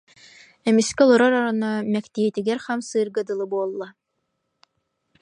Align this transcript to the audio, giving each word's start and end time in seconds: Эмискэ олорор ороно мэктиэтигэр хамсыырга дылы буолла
Эмискэ 0.69 1.01
олорор 1.05 1.33
ороно 1.39 1.71
мэктиэтигэр 1.93 2.59
хамсыырга 2.65 3.21
дылы 3.27 3.45
буолла 3.51 3.87